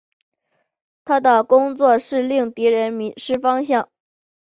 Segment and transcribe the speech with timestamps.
[1.05, 3.87] 他的工作是令敌人迷失方向。